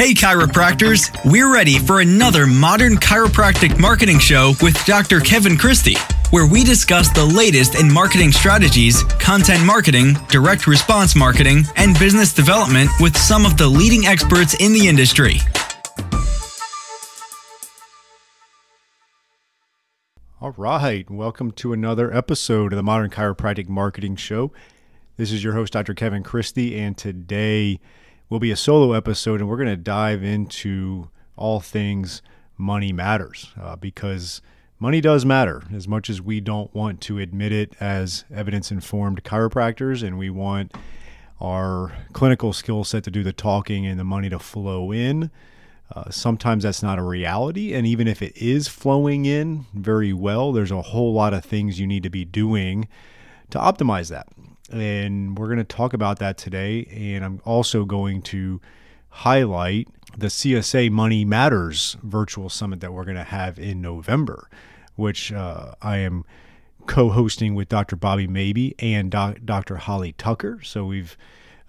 Hey, 0.00 0.14
chiropractors! 0.14 1.10
We're 1.30 1.52
ready 1.52 1.78
for 1.78 2.00
another 2.00 2.46
modern 2.46 2.96
chiropractic 2.96 3.78
marketing 3.78 4.18
show 4.18 4.54
with 4.62 4.82
Dr. 4.86 5.20
Kevin 5.20 5.58
Christie, 5.58 5.98
where 6.30 6.46
we 6.46 6.64
discuss 6.64 7.12
the 7.12 7.26
latest 7.26 7.78
in 7.78 7.92
marketing 7.92 8.32
strategies, 8.32 9.02
content 9.18 9.62
marketing, 9.62 10.14
direct 10.30 10.66
response 10.66 11.14
marketing, 11.14 11.64
and 11.76 11.98
business 11.98 12.32
development 12.32 12.88
with 12.98 13.14
some 13.14 13.44
of 13.44 13.58
the 13.58 13.68
leading 13.68 14.06
experts 14.06 14.54
in 14.54 14.72
the 14.72 14.88
industry. 14.88 15.36
All 20.40 20.52
right, 20.52 21.10
welcome 21.10 21.50
to 21.50 21.74
another 21.74 22.10
episode 22.10 22.72
of 22.72 22.78
the 22.78 22.82
Modern 22.82 23.10
Chiropractic 23.10 23.68
Marketing 23.68 24.16
Show. 24.16 24.50
This 25.18 25.30
is 25.30 25.44
your 25.44 25.52
host, 25.52 25.74
Dr. 25.74 25.92
Kevin 25.92 26.22
Christie, 26.22 26.80
and 26.80 26.96
today 26.96 27.78
will 28.30 28.38
be 28.38 28.52
a 28.52 28.56
solo 28.56 28.92
episode, 28.92 29.40
and 29.40 29.48
we're 29.48 29.56
going 29.56 29.68
to 29.68 29.76
dive 29.76 30.22
into 30.22 31.10
all 31.36 31.58
things 31.60 32.22
money 32.56 32.92
matters 32.92 33.52
uh, 33.60 33.74
because 33.74 34.40
money 34.78 35.00
does 35.00 35.26
matter 35.26 35.62
as 35.74 35.88
much 35.88 36.08
as 36.08 36.22
we 36.22 36.40
don't 36.40 36.72
want 36.72 37.00
to 37.00 37.18
admit 37.18 37.52
it 37.52 37.74
as 37.80 38.24
evidence 38.32 38.70
informed 38.70 39.24
chiropractors, 39.24 40.06
and 40.06 40.16
we 40.16 40.30
want 40.30 40.72
our 41.40 41.92
clinical 42.12 42.52
skill 42.52 42.84
set 42.84 43.02
to 43.02 43.10
do 43.10 43.24
the 43.24 43.32
talking 43.32 43.84
and 43.84 43.98
the 43.98 44.04
money 44.04 44.28
to 44.28 44.38
flow 44.38 44.92
in. 44.92 45.30
Uh, 45.92 46.08
sometimes 46.08 46.62
that's 46.62 46.84
not 46.84 47.00
a 47.00 47.02
reality. 47.02 47.74
And 47.74 47.84
even 47.84 48.06
if 48.06 48.22
it 48.22 48.36
is 48.36 48.68
flowing 48.68 49.24
in 49.24 49.66
very 49.74 50.12
well, 50.12 50.52
there's 50.52 50.70
a 50.70 50.82
whole 50.82 51.12
lot 51.12 51.34
of 51.34 51.44
things 51.44 51.80
you 51.80 51.86
need 51.86 52.04
to 52.04 52.10
be 52.10 52.24
doing 52.24 52.86
to 53.48 53.58
optimize 53.58 54.08
that 54.10 54.28
and 54.70 55.38
we're 55.38 55.46
going 55.46 55.58
to 55.58 55.64
talk 55.64 55.92
about 55.92 56.18
that 56.18 56.38
today. 56.38 56.86
And 56.90 57.24
I'm 57.24 57.40
also 57.44 57.84
going 57.84 58.22
to 58.22 58.60
highlight 59.10 59.88
the 60.16 60.28
CSA 60.28 60.90
Money 60.90 61.24
Matters 61.24 61.96
virtual 62.02 62.48
summit 62.48 62.80
that 62.80 62.92
we're 62.92 63.04
going 63.04 63.16
to 63.16 63.24
have 63.24 63.58
in 63.58 63.80
November, 63.80 64.48
which 64.96 65.32
uh, 65.32 65.74
I 65.82 65.98
am 65.98 66.24
co-hosting 66.86 67.54
with 67.54 67.68
Dr. 67.68 67.96
Bobby 67.96 68.26
Maybee 68.26 68.72
and 68.78 69.10
doc- 69.10 69.38
Dr. 69.44 69.76
Holly 69.76 70.12
Tucker. 70.12 70.60
So 70.62 70.84
we've 70.84 71.16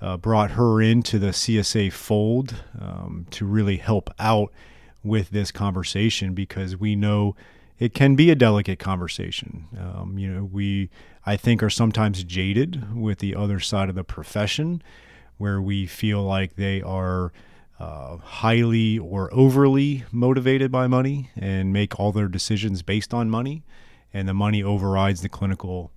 uh, 0.01 0.17
brought 0.17 0.51
her 0.51 0.81
into 0.81 1.19
the 1.19 1.27
CSA 1.27 1.91
fold 1.93 2.63
um, 2.79 3.27
to 3.31 3.45
really 3.45 3.77
help 3.77 4.09
out 4.19 4.51
with 5.03 5.29
this 5.29 5.51
conversation 5.51 6.33
because 6.33 6.77
we 6.77 6.95
know 6.95 7.35
it 7.81 7.93
can 7.93 8.15
be 8.15 8.29
a 8.29 8.35
delicate 8.35 8.79
conversation. 8.79 9.67
Um, 9.77 10.17
you 10.17 10.29
know, 10.29 10.43
we 10.45 10.89
I 11.25 11.37
think, 11.37 11.61
are 11.61 11.69
sometimes 11.69 12.23
jaded 12.23 12.95
with 12.95 13.19
the 13.19 13.35
other 13.35 13.59
side 13.59 13.89
of 13.89 13.95
the 13.95 14.03
profession, 14.03 14.81
where 15.37 15.61
we 15.61 15.85
feel 15.85 16.23
like 16.23 16.55
they 16.55 16.81
are 16.81 17.31
uh, 17.79 18.17
highly 18.17 18.97
or 18.97 19.31
overly 19.33 20.03
motivated 20.11 20.71
by 20.71 20.87
money 20.87 21.29
and 21.35 21.73
make 21.73 21.99
all 21.99 22.11
their 22.11 22.27
decisions 22.27 22.81
based 22.81 23.13
on 23.13 23.29
money, 23.29 23.63
and 24.13 24.27
the 24.27 24.33
money 24.33 24.63
overrides 24.63 25.21
the 25.21 25.29
clinical 25.29 25.91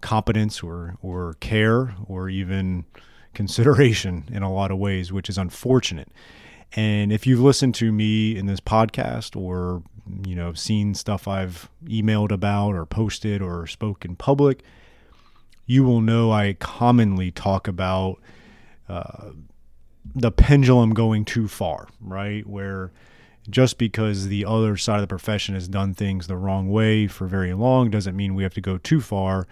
competence 0.00 0.62
or, 0.62 0.96
or 1.02 1.34
care 1.40 1.94
or 2.06 2.28
even 2.28 2.84
consideration 3.34 4.24
in 4.32 4.42
a 4.42 4.52
lot 4.52 4.70
of 4.70 4.78
ways, 4.78 5.12
which 5.12 5.28
is 5.28 5.36
unfortunate. 5.36 6.08
And 6.72 7.12
if 7.12 7.26
you've 7.26 7.40
listened 7.40 7.74
to 7.76 7.92
me 7.92 8.36
in 8.36 8.46
this 8.46 8.60
podcast 8.60 9.38
or 9.38 9.82
you 10.26 10.34
know 10.34 10.52
seen 10.52 10.94
stuff 10.94 11.28
I've 11.28 11.68
emailed 11.84 12.32
about 12.32 12.72
or 12.72 12.86
posted 12.86 13.42
or 13.42 13.66
spoke 13.66 14.04
in 14.04 14.16
public, 14.16 14.62
you 15.66 15.84
will 15.84 16.00
know 16.00 16.32
I 16.32 16.54
commonly 16.54 17.30
talk 17.30 17.68
about 17.68 18.20
uh, 18.88 19.30
the 20.14 20.30
pendulum 20.30 20.94
going 20.94 21.24
too 21.24 21.48
far, 21.48 21.88
right? 22.00 22.46
Where 22.46 22.92
just 23.50 23.78
because 23.78 24.28
the 24.28 24.44
other 24.44 24.76
side 24.76 24.96
of 24.96 25.02
the 25.02 25.06
profession 25.06 25.54
has 25.54 25.68
done 25.68 25.94
things 25.94 26.26
the 26.26 26.36
wrong 26.36 26.68
way 26.70 27.06
for 27.06 27.26
very 27.26 27.54
long 27.54 27.90
doesn't 27.90 28.16
mean 28.16 28.34
we 28.34 28.42
have 28.42 28.54
to 28.54 28.60
go 28.60 28.78
too 28.78 29.00
far 29.00 29.46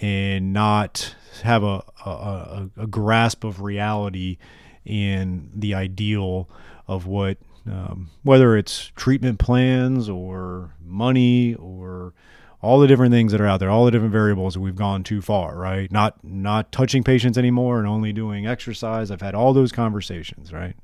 and 0.00 0.52
not 0.52 1.14
have 1.42 1.62
a, 1.62 1.82
a, 2.04 2.68
a 2.76 2.86
grasp 2.86 3.44
of 3.44 3.60
reality 3.60 4.38
and 4.86 5.50
the 5.54 5.74
ideal 5.74 6.48
of 6.88 7.06
what 7.06 7.38
um, 7.66 8.10
whether 8.22 8.56
it's 8.56 8.90
treatment 8.96 9.38
plans 9.38 10.08
or 10.08 10.70
money 10.84 11.54
or 11.54 12.14
all 12.62 12.78
the 12.78 12.86
different 12.86 13.12
things 13.12 13.32
that 13.32 13.40
are 13.40 13.46
out 13.46 13.60
there, 13.60 13.70
all 13.70 13.84
the 13.84 13.90
different 13.90 14.12
variables 14.12 14.58
we've 14.58 14.76
gone 14.76 15.02
too 15.02 15.22
far, 15.22 15.56
right? 15.56 15.90
Not 15.90 16.22
not 16.22 16.72
touching 16.72 17.02
patients 17.02 17.38
anymore 17.38 17.78
and 17.78 17.86
only 17.86 18.12
doing 18.12 18.46
exercise. 18.46 19.10
I've 19.10 19.22
had 19.22 19.34
all 19.34 19.52
those 19.52 19.72
conversations, 19.72 20.52
right? 20.52 20.76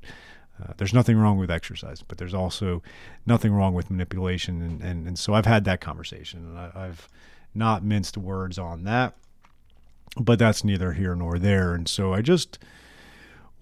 Uh, 0.61 0.73
there's 0.77 0.93
nothing 0.93 1.17
wrong 1.17 1.37
with 1.37 1.51
exercise, 1.51 2.01
but 2.07 2.17
there's 2.17 2.33
also 2.33 2.81
nothing 3.27 3.53
wrong 3.53 3.75
with 3.75 3.91
manipulation, 3.91 4.61
and 4.61 4.81
and, 4.81 5.07
and 5.07 5.19
so 5.19 5.33
I've 5.33 5.45
had 5.45 5.65
that 5.65 5.81
conversation, 5.81 6.39
and 6.39 6.57
I, 6.57 6.71
I've 6.75 7.07
not 7.53 7.83
minced 7.83 8.17
words 8.17 8.57
on 8.57 8.83
that, 8.85 9.13
but 10.19 10.39
that's 10.39 10.63
neither 10.63 10.93
here 10.93 11.15
nor 11.15 11.37
there, 11.37 11.75
and 11.75 11.87
so 11.87 12.13
I 12.13 12.21
just 12.21 12.57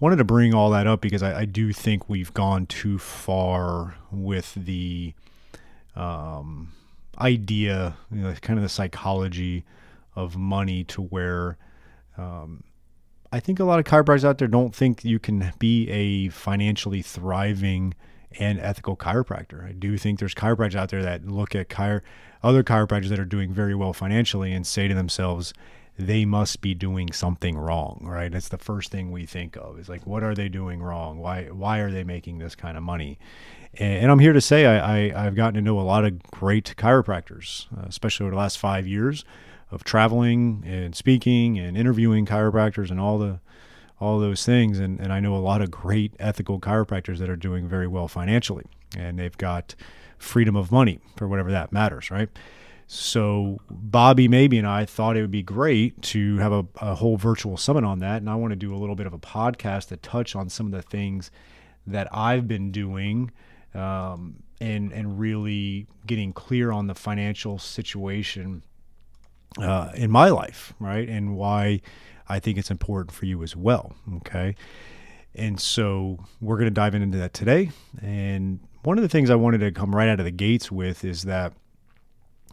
wanted 0.00 0.16
to 0.16 0.24
bring 0.24 0.54
all 0.54 0.70
that 0.70 0.86
up 0.86 1.00
because 1.00 1.22
I, 1.22 1.40
I 1.40 1.44
do 1.44 1.72
think 1.72 2.08
we've 2.08 2.32
gone 2.34 2.66
too 2.66 2.98
far 2.98 3.96
with 4.10 4.54
the 4.54 5.14
um, 5.94 6.72
idea, 7.18 7.96
you 8.10 8.22
know, 8.22 8.34
kind 8.34 8.58
of 8.58 8.62
the 8.62 8.68
psychology 8.68 9.64
of 10.14 10.36
money 10.36 10.84
to 10.84 11.02
where 11.02 11.56
um, 12.16 12.62
I 13.32 13.40
think 13.40 13.58
a 13.58 13.64
lot 13.64 13.78
of 13.78 13.84
chiropractors 13.84 14.24
out 14.24 14.38
there 14.38 14.48
don't 14.48 14.74
think 14.74 15.04
you 15.04 15.18
can 15.18 15.52
be 15.58 15.88
a 15.90 16.28
financially 16.28 17.02
thriving 17.02 17.94
and 18.38 18.58
ethical 18.60 18.96
chiropractor. 18.96 19.66
I 19.66 19.72
do 19.72 19.96
think 19.98 20.18
there's 20.18 20.34
chiropractors 20.34 20.74
out 20.74 20.90
there 20.90 21.02
that 21.02 21.26
look 21.26 21.54
at 21.54 21.68
chiro- 21.68 22.02
other 22.42 22.62
chiropractors 22.62 23.08
that 23.08 23.18
are 23.18 23.24
doing 23.24 23.52
very 23.52 23.74
well 23.74 23.92
financially 23.92 24.52
and 24.52 24.66
say 24.66 24.88
to 24.88 24.94
themselves, 24.94 25.54
they 25.98 26.24
must 26.24 26.60
be 26.60 26.74
doing 26.74 27.12
something 27.12 27.56
wrong, 27.56 28.00
right? 28.02 28.34
It's 28.34 28.48
the 28.48 28.58
first 28.58 28.90
thing 28.90 29.10
we 29.10 29.24
think 29.24 29.56
of 29.56 29.78
is 29.78 29.88
like, 29.88 30.06
what 30.06 30.22
are 30.22 30.34
they 30.34 30.48
doing 30.48 30.82
wrong? 30.82 31.18
Why 31.18 31.44
why 31.44 31.78
are 31.78 31.90
they 31.90 32.04
making 32.04 32.38
this 32.38 32.54
kind 32.54 32.76
of 32.76 32.82
money? 32.82 33.18
And, 33.74 34.02
and 34.02 34.10
I'm 34.10 34.18
here 34.18 34.32
to 34.32 34.40
say 34.40 34.66
I, 34.66 35.18
I 35.18 35.24
have 35.24 35.34
gotten 35.34 35.54
to 35.54 35.62
know 35.62 35.80
a 35.80 35.82
lot 35.82 36.04
of 36.04 36.22
great 36.24 36.74
chiropractors, 36.76 37.66
uh, 37.76 37.86
especially 37.86 38.24
over 38.24 38.32
the 38.32 38.38
last 38.38 38.58
five 38.58 38.86
years 38.86 39.24
of 39.70 39.84
traveling 39.84 40.62
and 40.66 40.94
speaking 40.94 41.58
and 41.58 41.76
interviewing 41.76 42.26
chiropractors 42.26 42.90
and 42.90 43.00
all 43.00 43.18
the 43.18 43.40
all 43.98 44.18
those 44.18 44.44
things. 44.44 44.78
And, 44.78 45.00
and 45.00 45.12
I 45.12 45.20
know 45.20 45.34
a 45.34 45.38
lot 45.38 45.62
of 45.62 45.70
great 45.70 46.12
ethical 46.18 46.60
chiropractors 46.60 47.16
that 47.18 47.30
are 47.30 47.36
doing 47.36 47.66
very 47.66 47.86
well 47.86 48.08
financially, 48.08 48.64
and 48.94 49.18
they've 49.18 49.36
got 49.38 49.74
freedom 50.18 50.56
of 50.56 50.70
money 50.70 51.00
for 51.16 51.26
whatever 51.26 51.50
that 51.50 51.72
matters, 51.72 52.10
right? 52.10 52.28
So 52.88 53.60
Bobby 53.68 54.28
Maybee 54.28 54.58
and 54.58 54.66
I 54.66 54.84
thought 54.84 55.16
it 55.16 55.20
would 55.20 55.30
be 55.30 55.42
great 55.42 56.00
to 56.02 56.38
have 56.38 56.52
a, 56.52 56.66
a, 56.76 56.94
whole 56.94 57.16
virtual 57.16 57.56
summit 57.56 57.82
on 57.82 57.98
that. 57.98 58.18
And 58.18 58.30
I 58.30 58.36
want 58.36 58.52
to 58.52 58.56
do 58.56 58.72
a 58.74 58.78
little 58.78 58.94
bit 58.94 59.06
of 59.06 59.12
a 59.12 59.18
podcast 59.18 59.88
to 59.88 59.96
touch 59.96 60.36
on 60.36 60.48
some 60.48 60.66
of 60.66 60.72
the 60.72 60.82
things 60.82 61.30
that 61.86 62.08
I've 62.14 62.46
been 62.46 62.70
doing 62.70 63.32
um, 63.74 64.42
and 64.60 64.92
and 64.92 65.18
really 65.18 65.86
getting 66.06 66.32
clear 66.32 66.70
on 66.70 66.86
the 66.86 66.94
financial 66.94 67.58
situation 67.58 68.62
uh, 69.60 69.90
in 69.94 70.10
my 70.10 70.28
life, 70.28 70.72
right? 70.78 71.08
And 71.08 71.36
why 71.36 71.80
I 72.28 72.38
think 72.38 72.56
it's 72.56 72.70
important 72.70 73.12
for 73.12 73.26
you 73.26 73.42
as 73.42 73.56
well. 73.56 73.94
Okay. 74.16 74.54
And 75.34 75.60
so 75.60 76.24
we're 76.40 76.56
going 76.56 76.68
to 76.68 76.74
dive 76.74 76.94
into 76.94 77.18
that 77.18 77.34
today. 77.34 77.70
And 78.00 78.60
one 78.84 78.96
of 78.96 79.02
the 79.02 79.08
things 79.08 79.28
I 79.28 79.34
wanted 79.34 79.58
to 79.58 79.72
come 79.72 79.94
right 79.94 80.08
out 80.08 80.18
of 80.18 80.24
the 80.24 80.30
gates 80.30 80.72
with 80.72 81.04
is 81.04 81.24
that 81.24 81.52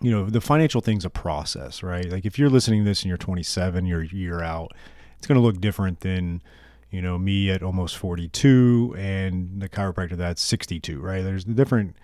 you 0.01 0.11
know, 0.11 0.29
the 0.29 0.41
financial 0.41 0.81
thing's 0.81 1.05
a 1.05 1.09
process, 1.09 1.83
right? 1.83 2.09
Like 2.09 2.25
if 2.25 2.37
you're 2.37 2.49
listening 2.49 2.83
to 2.83 2.89
this 2.89 3.01
and 3.01 3.09
you're 3.09 3.17
27, 3.17 3.85
you're 3.85 4.03
year 4.03 4.41
out, 4.41 4.71
it's 5.17 5.27
going 5.27 5.39
to 5.39 5.41
look 5.41 5.61
different 5.61 6.01
than, 6.01 6.41
you 6.89 7.01
know, 7.01 7.17
me 7.17 7.49
at 7.49 7.63
almost 7.63 7.97
42 7.97 8.95
and 8.97 9.61
the 9.61 9.69
chiropractor 9.69 10.17
that's 10.17 10.41
62, 10.41 10.99
right? 10.99 11.23
There's 11.23 11.45
different 11.45 11.95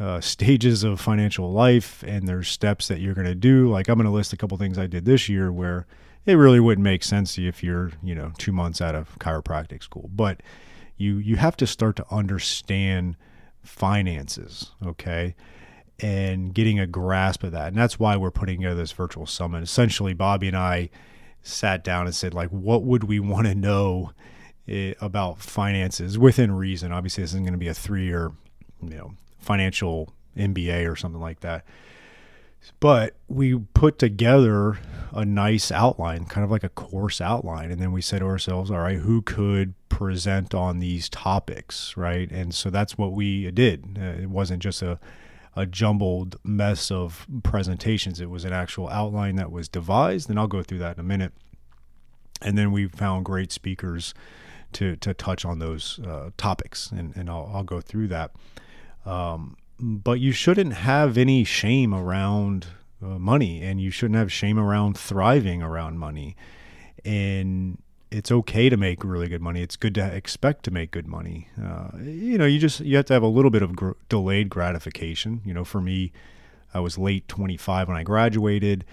uh, 0.00 0.20
stages 0.20 0.84
of 0.84 1.00
financial 1.00 1.52
life 1.52 2.02
and 2.06 2.26
there's 2.26 2.48
steps 2.48 2.88
that 2.88 3.00
you're 3.00 3.14
going 3.14 3.26
to 3.26 3.34
do. 3.34 3.68
Like 3.68 3.88
I'm 3.88 3.96
going 3.96 4.06
to 4.06 4.10
list 4.10 4.32
a 4.32 4.36
couple 4.36 4.56
things 4.56 4.78
I 4.78 4.86
did 4.86 5.04
this 5.04 5.28
year 5.28 5.52
where 5.52 5.86
it 6.24 6.34
really 6.34 6.60
wouldn't 6.60 6.84
make 6.84 7.02
sense 7.02 7.36
if 7.36 7.62
you're, 7.62 7.92
you 8.02 8.14
know, 8.14 8.32
two 8.38 8.52
months 8.52 8.80
out 8.80 8.94
of 8.94 9.18
chiropractic 9.18 9.82
school, 9.82 10.08
but 10.14 10.42
you, 10.96 11.16
you 11.16 11.36
have 11.36 11.56
to 11.58 11.66
start 11.66 11.96
to 11.96 12.06
understand 12.10 13.16
finances. 13.62 14.72
Okay 14.84 15.34
and 16.00 16.54
getting 16.54 16.78
a 16.78 16.86
grasp 16.86 17.42
of 17.42 17.52
that. 17.52 17.68
And 17.68 17.76
that's 17.76 17.98
why 17.98 18.16
we're 18.16 18.30
putting 18.30 18.60
together 18.60 18.76
this 18.76 18.92
virtual 18.92 19.26
summit. 19.26 19.62
Essentially, 19.62 20.14
Bobby 20.14 20.48
and 20.48 20.56
I 20.56 20.90
sat 21.42 21.82
down 21.82 22.06
and 22.06 22.14
said, 22.14 22.34
like, 22.34 22.50
what 22.50 22.84
would 22.84 23.04
we 23.04 23.18
want 23.20 23.46
to 23.46 23.54
know 23.54 24.12
eh, 24.68 24.94
about 25.00 25.40
finances 25.40 26.18
within 26.18 26.52
reason? 26.52 26.92
Obviously, 26.92 27.22
this 27.22 27.30
isn't 27.30 27.42
going 27.42 27.52
to 27.52 27.58
be 27.58 27.68
a 27.68 27.74
three-year, 27.74 28.32
you 28.82 28.96
know, 28.96 29.14
financial 29.38 30.12
MBA 30.36 30.90
or 30.90 30.94
something 30.94 31.20
like 31.20 31.40
that. 31.40 31.64
But 32.80 33.14
we 33.28 33.56
put 33.56 33.98
together 33.98 34.78
a 35.12 35.24
nice 35.24 35.72
outline, 35.72 36.26
kind 36.26 36.44
of 36.44 36.50
like 36.50 36.64
a 36.64 36.68
course 36.68 37.20
outline. 37.20 37.70
And 37.70 37.80
then 37.80 37.92
we 37.92 38.02
said 38.02 38.20
to 38.20 38.26
ourselves, 38.26 38.70
all 38.70 38.80
right, 38.80 38.98
who 38.98 39.22
could 39.22 39.74
present 39.88 40.54
on 40.54 40.78
these 40.78 41.08
topics, 41.08 41.96
right? 41.96 42.30
And 42.30 42.54
so 42.54 42.70
that's 42.70 42.98
what 42.98 43.12
we 43.12 43.50
did. 43.50 43.98
Uh, 43.98 44.22
it 44.22 44.30
wasn't 44.30 44.62
just 44.62 44.82
a, 44.82 44.98
a 45.56 45.66
jumbled 45.66 46.36
mess 46.44 46.90
of 46.90 47.26
presentations, 47.42 48.20
it 48.20 48.30
was 48.30 48.44
an 48.44 48.52
actual 48.52 48.88
outline 48.88 49.36
that 49.36 49.50
was 49.50 49.68
devised. 49.68 50.30
And 50.30 50.38
I'll 50.38 50.46
go 50.46 50.62
through 50.62 50.78
that 50.78 50.96
in 50.96 51.00
a 51.00 51.04
minute. 51.04 51.32
And 52.40 52.56
then 52.56 52.70
we 52.70 52.86
found 52.86 53.24
great 53.24 53.50
speakers 53.50 54.14
to, 54.72 54.96
to 54.96 55.14
touch 55.14 55.44
on 55.44 55.58
those 55.58 55.98
uh, 56.00 56.30
topics, 56.36 56.90
and, 56.90 57.16
and 57.16 57.28
I'll, 57.28 57.50
I'll 57.52 57.64
go 57.64 57.80
through 57.80 58.08
that. 58.08 58.30
Um, 59.04 59.56
but 59.80 60.20
you 60.20 60.32
shouldn't 60.32 60.74
have 60.74 61.16
any 61.16 61.44
shame 61.44 61.94
around 61.94 62.66
uh, 63.02 63.18
money 63.18 63.62
and 63.62 63.80
you 63.80 63.90
shouldn't 63.90 64.18
have 64.18 64.32
shame 64.32 64.58
around 64.58 64.98
thriving 64.98 65.62
around 65.62 65.98
money 65.98 66.36
and 67.04 67.80
it's 68.10 68.32
okay 68.32 68.68
to 68.68 68.76
make 68.76 69.04
really 69.04 69.28
good 69.28 69.42
money. 69.42 69.62
It's 69.62 69.76
good 69.76 69.94
to 69.96 70.04
expect 70.04 70.64
to 70.64 70.70
make 70.70 70.90
good 70.90 71.06
money. 71.06 71.48
Uh, 71.62 71.90
you 71.98 72.38
know 72.38 72.46
you 72.46 72.58
just 72.58 72.80
you 72.80 72.96
have 72.96 73.06
to 73.06 73.12
have 73.14 73.22
a 73.22 73.28
little 73.28 73.50
bit 73.50 73.62
of 73.62 73.76
gr- 73.76 73.92
delayed 74.08 74.48
gratification. 74.48 75.40
You 75.44 75.54
know 75.54 75.64
for 75.64 75.80
me 75.80 76.12
i 76.74 76.80
was 76.80 76.98
late 76.98 77.26
25 77.28 77.88
when 77.88 77.96
i 77.96 78.02
graduated 78.02 78.84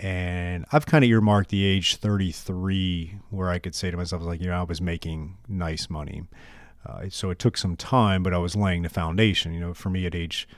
and 0.00 0.66
i've 0.72 0.86
kind 0.86 1.04
of 1.04 1.08
earmarked 1.08 1.50
the 1.50 1.64
age 1.64 1.94
33 1.94 3.20
where 3.30 3.48
i 3.48 3.60
could 3.60 3.76
say 3.76 3.92
to 3.92 3.96
myself 3.96 4.22
like 4.22 4.40
you 4.40 4.48
know 4.48 4.58
i 4.58 4.62
was 4.64 4.80
making 4.80 5.36
nice 5.48 5.88
money. 5.88 6.24
Uh, 6.84 7.04
so 7.08 7.30
it 7.30 7.38
took 7.38 7.56
some 7.56 7.76
time, 7.76 8.22
but 8.22 8.34
I 8.34 8.38
was 8.38 8.56
laying 8.56 8.82
the 8.82 8.88
foundation. 8.88 9.52
You 9.52 9.60
know, 9.60 9.74
for 9.74 9.90
me 9.90 10.06
at 10.06 10.14
age 10.14 10.48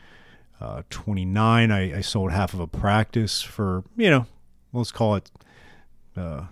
uh, 0.61 0.83
29, 0.91 1.71
I, 1.71 1.99
I, 1.99 2.01
sold 2.01 2.33
half 2.33 2.55
of 2.55 2.61
a 2.61 2.67
practice 2.67 3.43
for, 3.43 3.85
you 3.97 4.09
know, 4.09 4.27
let's 4.73 4.93
call 4.93 5.17
it, 5.17 5.31
uh, 6.17 6.45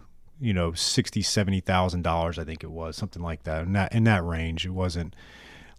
you 0.42 0.52
know, 0.52 0.72
sixty, 0.72 1.22
seventy 1.22 1.60
thousand 1.60 2.02
dollars. 2.02 2.38
I 2.38 2.44
think 2.44 2.62
it 2.64 2.70
was 2.70 2.96
something 2.96 3.22
like 3.22 3.44
that. 3.44 3.64
In 3.64 3.72
that 3.72 3.94
in 3.94 4.04
that 4.04 4.24
range, 4.24 4.66
it 4.66 4.70
wasn't 4.70 5.14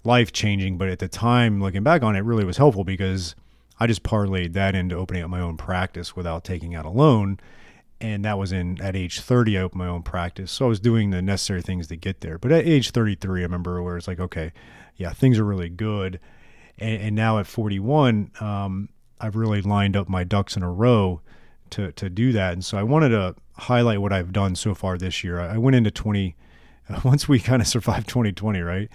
life 0.04 0.32
changing, 0.32 0.78
but 0.78 0.90
at 0.90 1.00
the 1.00 1.08
time, 1.08 1.62
looking 1.62 1.84
back 1.84 2.04
on 2.04 2.16
it, 2.16 2.22
really 2.22 2.46
was 2.46 2.58
helpful 2.58 2.84
because 2.84 3.36
I 3.80 3.88
just 3.88 4.04
parlayed 4.04 4.54
that 4.54 4.76
into 4.76 4.96
opening 4.96 5.24
up 5.24 5.30
my 5.30 5.40
own 5.42 5.58
practice 5.58 6.16
without 6.16 6.44
taking 6.44 6.76
out 6.76 6.86
a 6.86 6.90
loan 6.90 7.40
and 8.04 8.26
that 8.26 8.38
was 8.38 8.52
in 8.52 8.80
at 8.82 8.96
age 8.96 9.22
30 9.22 9.58
i 9.58 9.62
opened 9.62 9.80
my 9.80 9.88
own 9.88 10.04
practice 10.04 10.52
so 10.52 10.66
i 10.66 10.68
was 10.68 10.80
doing 10.80 11.10
the 11.10 11.22
necessary 11.22 11.62
things 11.62 11.88
to 11.88 11.96
get 11.96 12.22
there 12.22 12.38
but 12.38 12.52
at 12.52 12.66
age 12.66 12.92
33 12.92 13.40
i 13.40 13.44
remember 13.44 13.82
where 13.82 13.98
it's 13.98 14.08
like 14.08 14.20
okay 14.20 14.52
yeah 14.98 15.12
things 15.12 15.40
are 15.40 15.46
really 15.46 15.70
good 15.70 16.20
and, 16.78 17.02
and 17.02 17.16
now 17.16 17.40
at 17.40 17.48
41 17.48 18.32
um, 18.42 18.90
i've 19.20 19.36
really 19.36 19.62
lined 19.62 19.96
up 19.96 20.10
my 20.10 20.24
ducks 20.24 20.58
in 20.58 20.64
a 20.64 20.72
row 20.72 21.22
to, 21.70 21.92
to 21.94 22.10
do 22.10 22.34
that 22.34 22.54
and 22.54 22.66
so 22.66 22.78
i 22.78 22.84
wanted 22.84 23.10
to 23.10 23.36
highlight 23.58 24.02
what 24.02 24.14
i've 24.14 24.32
done 24.32 24.56
so 24.56 24.74
far 24.74 24.98
this 24.98 25.24
year 25.24 25.40
i 25.40 25.58
went 25.58 25.76
into 25.76 25.92
20 25.92 26.36
once 27.04 27.28
we 27.28 27.40
kind 27.40 27.62
of 27.62 27.68
survived 27.68 28.08
2020 28.08 28.62
right 28.62 28.90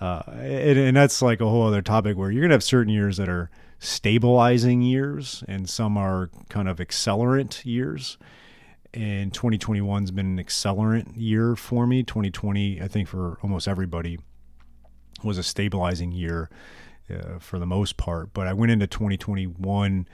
uh, 0.00 0.22
and, 0.32 0.78
and 0.78 0.96
that's 0.96 1.22
like 1.22 1.40
a 1.40 1.48
whole 1.48 1.66
other 1.66 1.80
topic 1.80 2.16
where 2.16 2.30
you're 2.30 2.42
gonna 2.42 2.54
have 2.54 2.64
certain 2.64 2.92
years 2.92 3.16
that 3.16 3.28
are 3.28 3.50
stabilizing 3.78 4.82
years 4.82 5.44
and 5.46 5.68
some 5.68 5.96
are 5.96 6.30
kind 6.48 6.68
of 6.68 6.78
accelerant 6.78 7.64
years 7.64 8.18
and 8.94 9.32
2021's 9.32 10.12
been 10.12 10.38
an 10.38 10.44
accelerant 10.44 11.12
year 11.16 11.56
for 11.56 11.86
me. 11.86 12.02
2020, 12.02 12.80
I 12.80 12.88
think 12.88 13.08
for 13.08 13.38
almost 13.42 13.66
everybody, 13.66 14.18
was 15.22 15.36
a 15.36 15.42
stabilizing 15.42 16.12
year 16.12 16.48
uh, 17.10 17.38
for 17.40 17.58
the 17.58 17.66
most 17.66 17.96
part. 17.96 18.32
But 18.32 18.46
I 18.46 18.52
went 18.52 18.70
into 18.70 18.86
2021 18.86 20.06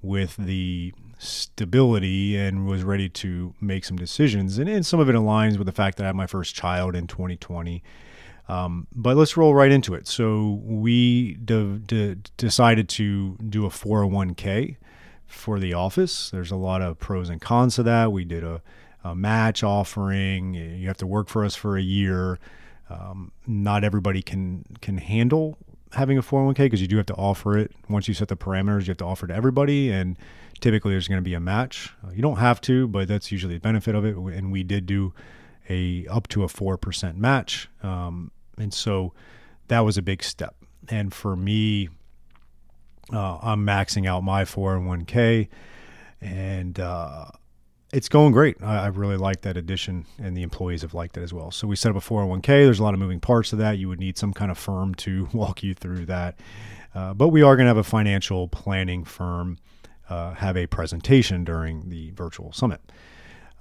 with 0.00 0.36
the 0.36 0.94
stability 1.18 2.36
and 2.36 2.66
was 2.66 2.84
ready 2.84 3.08
to 3.08 3.54
make 3.60 3.84
some 3.84 3.96
decisions. 3.96 4.58
And, 4.58 4.68
and 4.68 4.86
some 4.86 5.00
of 5.00 5.08
it 5.08 5.14
aligns 5.14 5.58
with 5.58 5.66
the 5.66 5.72
fact 5.72 5.98
that 5.98 6.04
I 6.04 6.06
had 6.08 6.16
my 6.16 6.26
first 6.26 6.54
child 6.54 6.94
in 6.94 7.06
2020. 7.06 7.82
Um, 8.48 8.86
but 8.94 9.16
let's 9.16 9.36
roll 9.36 9.54
right 9.54 9.70
into 9.70 9.94
it. 9.94 10.08
So 10.08 10.60
we 10.64 11.34
de- 11.34 11.78
de- 11.78 12.14
decided 12.36 12.88
to 12.90 13.36
do 13.36 13.66
a 13.66 13.68
401k 13.68 14.76
for 15.26 15.58
the 15.58 15.74
office. 15.74 16.30
There's 16.30 16.50
a 16.50 16.56
lot 16.56 16.80
of 16.80 16.98
pros 16.98 17.28
and 17.28 17.40
cons 17.40 17.74
to 17.76 17.82
that. 17.82 18.10
We 18.10 18.24
did 18.24 18.44
a, 18.44 18.62
a 19.04 19.14
match 19.14 19.62
offering. 19.62 20.54
You 20.54 20.88
have 20.88 20.96
to 20.98 21.06
work 21.06 21.28
for 21.28 21.44
us 21.44 21.54
for 21.54 21.76
a 21.76 21.82
year. 21.82 22.38
Um, 22.88 23.32
not 23.46 23.84
everybody 23.84 24.22
can 24.22 24.64
can 24.80 24.96
handle 24.96 25.58
having 25.92 26.18
a 26.18 26.22
401k 26.22 26.56
because 26.56 26.80
you 26.80 26.88
do 26.88 26.96
have 26.96 27.06
to 27.06 27.14
offer 27.14 27.56
it 27.56 27.72
once 27.88 28.08
you 28.08 28.14
set 28.14 28.28
the 28.28 28.36
parameters. 28.36 28.82
You 28.82 28.88
have 28.88 28.98
to 28.98 29.04
offer 29.04 29.26
to 29.26 29.34
everybody, 29.34 29.90
and 29.90 30.16
typically 30.58 30.92
there's 30.92 31.08
going 31.08 31.18
to 31.18 31.22
be 31.22 31.34
a 31.34 31.40
match. 31.40 31.92
Uh, 32.04 32.10
you 32.10 32.22
don't 32.22 32.38
have 32.38 32.60
to, 32.62 32.88
but 32.88 33.08
that's 33.08 33.30
usually 33.32 33.54
the 33.54 33.60
benefit 33.60 33.94
of 33.94 34.04
it. 34.04 34.16
And 34.16 34.52
we 34.52 34.62
did 34.62 34.86
do 34.86 35.12
a 35.68 36.06
up 36.08 36.28
to 36.28 36.44
a 36.44 36.48
four 36.48 36.76
percent 36.76 37.18
match, 37.18 37.68
um, 37.82 38.30
and 38.56 38.72
so 38.72 39.12
that 39.68 39.80
was 39.80 39.96
a 39.96 40.02
big 40.02 40.22
step. 40.22 40.56
And 40.88 41.12
for 41.12 41.36
me, 41.36 41.90
uh, 43.12 43.38
I'm 43.42 43.64
maxing 43.64 44.06
out 44.06 44.22
my 44.22 44.44
401k, 44.44 45.48
and 46.20 46.78
uh, 46.78 47.26
it's 47.92 48.08
going 48.08 48.32
great. 48.32 48.56
I, 48.62 48.84
I, 48.84 48.86
really 48.88 49.16
like 49.16 49.42
that 49.42 49.56
addition, 49.56 50.06
and 50.18 50.36
the 50.36 50.42
employees 50.42 50.82
have 50.82 50.94
liked 50.94 51.16
it 51.16 51.22
as 51.22 51.32
well. 51.32 51.50
So 51.50 51.66
we 51.66 51.76
set 51.76 51.90
up 51.90 51.96
a 51.96 52.00
401k. 52.00 52.46
There's 52.46 52.80
a 52.80 52.82
lot 52.82 52.94
of 52.94 53.00
moving 53.00 53.20
parts 53.20 53.50
to 53.50 53.56
that. 53.56 53.78
You 53.78 53.88
would 53.88 54.00
need 54.00 54.18
some 54.18 54.32
kind 54.32 54.50
of 54.50 54.58
firm 54.58 54.94
to 54.96 55.28
walk 55.34 55.62
you 55.62 55.74
through 55.74 56.06
that, 56.06 56.38
uh, 56.94 57.14
but 57.14 57.28
we 57.28 57.42
are 57.42 57.56
going 57.56 57.64
to 57.64 57.68
have 57.68 57.76
a 57.76 57.84
financial 57.84 58.48
planning 58.48 59.04
firm 59.04 59.58
uh, 60.08 60.34
have 60.34 60.56
a 60.56 60.66
presentation 60.66 61.44
during 61.44 61.88
the 61.88 62.10
virtual 62.10 62.52
summit. 62.52 62.80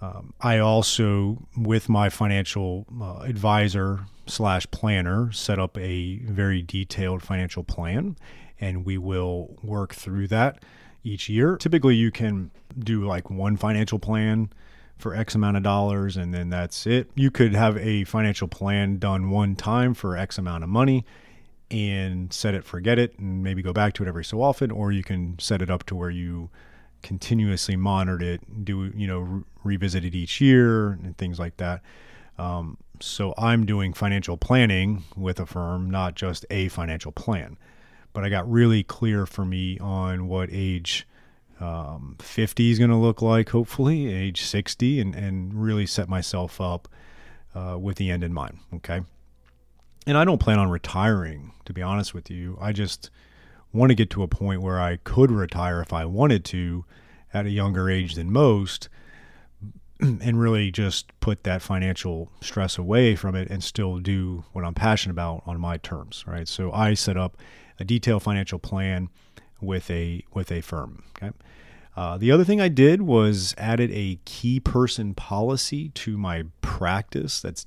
Um, 0.02 0.34
I 0.40 0.60
also, 0.60 1.48
with 1.56 1.90
my 1.90 2.10
financial 2.10 2.86
uh, 3.02 3.20
advisor 3.22 4.02
slash 4.28 4.70
planner, 4.70 5.32
set 5.32 5.58
up 5.58 5.78
a 5.78 6.18
very 6.18 6.62
detailed 6.62 7.24
financial 7.24 7.64
plan 7.64 8.16
and 8.60 8.86
we 8.86 8.98
will 8.98 9.58
work 9.64 9.94
through 9.94 10.28
that 10.28 10.64
each 11.04 11.30
year. 11.30 11.58
Typically, 11.58 11.96
you 11.96 12.12
can 12.12 12.52
do 12.78 13.06
like 13.06 13.30
one 13.30 13.58
financial 13.58 14.00
plan 14.00 14.50
for 14.98 15.16
X 15.16 15.36
amount 15.36 15.58
of 15.58 15.64
dollars, 15.64 16.18
and 16.18 16.34
then 16.34 16.50
that's 16.50 16.88
it. 16.88 17.10
You 17.16 17.30
could 17.30 17.54
have 17.54 17.78
a 17.78 18.04
financial 18.06 18.48
plan 18.48 18.98
done 18.98 19.30
one 19.30 19.56
time 19.56 19.94
for 19.94 20.18
X 20.18 20.38
amount 20.38 20.64
of 20.64 20.70
money 20.70 21.06
and 21.70 22.32
set 22.32 22.54
it, 22.54 22.64
forget 22.64 22.98
it, 22.98 23.18
and 23.20 23.44
maybe 23.44 23.62
go 23.62 23.74
back 23.74 23.94
to 23.94 24.04
it 24.04 24.08
every 24.08 24.26
so 24.26 24.42
often, 24.42 24.72
or 24.72 24.92
you 24.92 25.04
can 25.04 25.38
set 25.40 25.62
it 25.62 25.70
up 25.70 25.86
to 25.86 25.96
where 25.96 26.10
you 26.10 26.50
continuously 27.04 27.76
monitor 27.76 28.34
it, 28.34 28.66
do 28.66 28.92
you 28.96 29.08
know 29.08 29.20
re- 29.20 29.44
revisit 29.64 30.04
it 30.04 30.16
each 30.16 30.42
year 30.42 30.92
and 30.92 31.18
things 31.18 31.40
like 31.40 31.58
that. 31.58 31.82
Um, 32.38 32.78
so 33.00 33.34
I'm 33.38 33.66
doing 33.66 33.94
financial 33.94 34.38
planning 34.38 35.04
with 35.16 35.40
a 35.40 35.46
firm, 35.46 35.90
not 35.90 36.16
just 36.16 36.46
a 36.50 36.70
financial 36.70 37.12
plan 37.12 37.58
but 38.18 38.24
I 38.24 38.30
got 38.30 38.50
really 38.50 38.82
clear 38.82 39.28
for 39.28 39.46
me 39.46 39.78
on 39.78 40.28
what 40.28 40.50
age 40.52 41.08
um, 41.60 42.16
50 42.20 42.72
is 42.72 42.80
going 42.80 42.90
to 42.90 42.96
look 42.96 43.22
like, 43.22 43.50
hopefully, 43.50 44.12
age 44.12 44.42
60, 44.42 45.00
and, 45.00 45.14
and 45.14 45.54
really 45.54 45.86
set 45.86 46.10
myself 46.10 46.60
up 46.60 46.88
uh, 47.54 47.78
with 47.80 47.98
the 47.98 48.10
end 48.10 48.24
in 48.24 48.34
mind. 48.34 48.58
Okay. 48.74 49.02
And 50.08 50.18
I 50.18 50.24
don't 50.24 50.40
plan 50.40 50.58
on 50.58 50.70
retiring, 50.70 51.52
to 51.66 51.74
be 51.74 51.82
honest 51.82 52.14
with 52.14 52.32
you. 52.32 52.58
I 52.62 52.72
just 52.72 53.10
want 53.74 53.90
to 53.90 53.96
get 53.96 54.10
to 54.12 54.24
a 54.24 54.28
point 54.28 54.62
where 54.62 54.80
I 54.80 54.98
could 55.04 55.32
retire 55.32 55.82
if 55.82 55.92
I 55.92 56.06
wanted 56.06 56.46
to 56.46 56.86
at 57.34 57.46
a 57.46 57.50
younger 57.50 57.90
age 57.90 58.16
than 58.16 58.32
most 58.32 58.88
and 60.00 60.40
really 60.40 60.72
just 60.72 61.12
put 61.20 61.44
that 61.44 61.62
financial 61.62 62.32
stress 62.40 62.78
away 62.78 63.18
from 63.18 63.36
it 63.36 63.50
and 63.50 63.62
still 63.62 64.00
do 64.00 64.46
what 64.54 64.64
I'm 64.64 64.74
passionate 64.74 65.12
about 65.12 65.44
on 65.46 65.60
my 65.60 65.76
terms, 65.76 66.24
right? 66.26 66.48
So 66.48 66.72
I 66.72 66.94
set 66.94 67.18
up 67.18 67.36
a 67.78 67.84
detailed 67.84 68.24
financial 68.24 68.60
plan 68.60 69.10
with 69.60 69.92
a 69.92 70.24
with 70.34 70.52
a 70.54 70.62
firm. 70.62 71.04
Okay. 71.22 71.36
Uh, 71.98 72.18
the 72.18 72.32
other 72.32 72.46
thing 72.46 72.62
I 72.62 72.70
did 72.70 73.02
was 73.02 73.56
added 73.58 73.90
a 73.92 74.20
key 74.24 74.60
person 74.60 75.16
policy 75.16 75.90
to 75.90 76.18
my 76.18 76.44
practice. 76.62 77.42
That's 77.42 77.66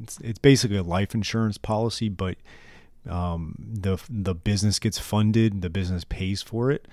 it's, 0.00 0.18
it's 0.20 0.38
basically 0.38 0.76
a 0.76 0.82
life 0.82 1.14
insurance 1.14 1.58
policy, 1.58 2.08
but 2.08 2.36
um, 3.08 3.56
the 3.58 3.98
the 4.08 4.34
business 4.34 4.78
gets 4.78 4.98
funded, 4.98 5.62
the 5.62 5.70
business 5.70 6.04
pays 6.04 6.42
for 6.42 6.70
it, 6.70 6.86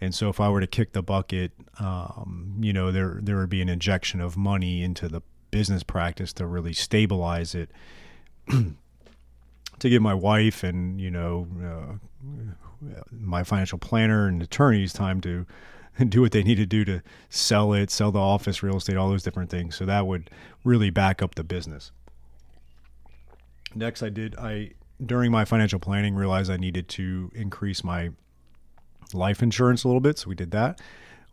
and 0.00 0.14
so 0.14 0.28
if 0.28 0.40
I 0.40 0.48
were 0.48 0.60
to 0.60 0.66
kick 0.66 0.92
the 0.92 1.02
bucket, 1.02 1.52
um, 1.78 2.54
you 2.60 2.72
know, 2.72 2.92
there 2.92 3.18
there 3.22 3.36
would 3.38 3.50
be 3.50 3.62
an 3.62 3.68
injection 3.68 4.20
of 4.20 4.36
money 4.36 4.82
into 4.82 5.08
the 5.08 5.22
business 5.50 5.82
practice 5.82 6.32
to 6.34 6.46
really 6.46 6.72
stabilize 6.72 7.54
it. 7.54 7.70
to 9.78 9.88
give 9.88 10.02
my 10.02 10.14
wife 10.14 10.64
and 10.64 11.00
you 11.00 11.10
know 11.10 11.46
uh, 11.62 11.98
my 13.10 13.42
financial 13.44 13.78
planner 13.78 14.26
and 14.26 14.42
attorneys 14.42 14.92
time 14.92 15.20
to 15.20 15.46
do 16.08 16.20
what 16.20 16.32
they 16.32 16.42
need 16.42 16.56
to 16.56 16.66
do 16.66 16.84
to 16.84 17.02
sell 17.28 17.72
it, 17.72 17.90
sell 17.90 18.12
the 18.12 18.18
office, 18.18 18.62
real 18.62 18.76
estate, 18.76 18.96
all 18.96 19.08
those 19.08 19.22
different 19.22 19.50
things. 19.50 19.76
So 19.76 19.84
that 19.86 20.06
would 20.06 20.30
really 20.64 20.90
back 20.90 21.22
up 21.22 21.34
the 21.34 21.44
business. 21.44 21.92
Next, 23.78 24.02
I 24.02 24.08
did 24.08 24.36
I 24.36 24.72
during 25.04 25.30
my 25.30 25.44
financial 25.44 25.78
planning 25.78 26.14
realized 26.14 26.50
I 26.50 26.56
needed 26.56 26.88
to 26.90 27.30
increase 27.34 27.84
my 27.84 28.10
life 29.12 29.42
insurance 29.42 29.84
a 29.84 29.88
little 29.88 30.00
bit, 30.00 30.18
so 30.18 30.28
we 30.28 30.34
did 30.34 30.50
that. 30.50 30.80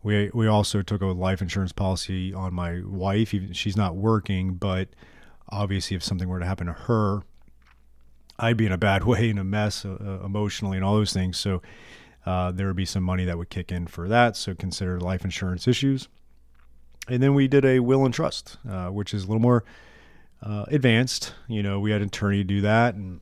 We 0.02 0.30
we 0.32 0.46
also 0.46 0.82
took 0.82 1.00
a 1.02 1.06
life 1.06 1.42
insurance 1.42 1.72
policy 1.72 2.32
on 2.32 2.54
my 2.54 2.82
wife. 2.84 3.34
Even 3.34 3.52
she's 3.52 3.76
not 3.76 3.96
working, 3.96 4.54
but 4.54 4.88
obviously, 5.48 5.96
if 5.96 6.04
something 6.04 6.28
were 6.28 6.38
to 6.38 6.46
happen 6.46 6.68
to 6.68 6.72
her, 6.72 7.22
I'd 8.38 8.56
be 8.56 8.66
in 8.66 8.72
a 8.72 8.78
bad 8.78 9.04
way, 9.10 9.28
in 9.28 9.38
a 9.38 9.44
mess 9.44 9.84
uh, 9.84 9.96
uh, 10.00 10.24
emotionally, 10.24 10.76
and 10.76 10.84
all 10.84 10.94
those 10.94 11.12
things. 11.12 11.36
So 11.38 11.62
uh, 12.24 12.52
there 12.52 12.68
would 12.68 12.76
be 12.76 12.86
some 12.86 13.02
money 13.02 13.24
that 13.24 13.38
would 13.38 13.50
kick 13.50 13.72
in 13.72 13.86
for 13.86 14.08
that. 14.08 14.36
So 14.36 14.54
consider 14.54 15.00
life 15.00 15.24
insurance 15.24 15.66
issues. 15.66 16.08
And 17.08 17.22
then 17.22 17.34
we 17.34 17.46
did 17.46 17.64
a 17.64 17.80
will 17.80 18.04
and 18.04 18.12
trust, 18.12 18.58
uh, 18.68 18.88
which 18.88 19.14
is 19.14 19.24
a 19.24 19.26
little 19.26 19.40
more 19.40 19.64
uh, 20.42 20.64
advanced. 20.68 21.34
You 21.48 21.62
know, 21.62 21.80
we 21.80 21.90
had 21.90 22.02
an 22.02 22.08
attorney 22.08 22.44
do 22.44 22.60
that, 22.62 22.94
and 22.94 23.20